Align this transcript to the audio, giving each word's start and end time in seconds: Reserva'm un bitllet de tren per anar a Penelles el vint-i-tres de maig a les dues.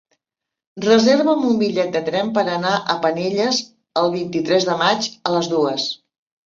Reserva'm 0.85 1.43
un 1.49 1.59
bitllet 1.59 1.93
de 1.97 2.01
tren 2.09 2.33
per 2.39 2.45
anar 2.55 2.73
a 2.95 2.99
Penelles 3.05 3.63
el 4.05 4.13
vint-i-tres 4.19 4.69
de 4.73 4.81
maig 4.85 5.15
a 5.33 5.37
les 5.39 5.55
dues. 5.57 5.91